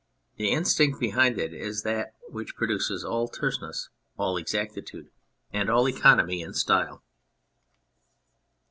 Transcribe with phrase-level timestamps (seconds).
[0.39, 5.11] "The instinct behind it is that which produces all terseness, all exactitude,
[5.53, 7.03] and all economy in style.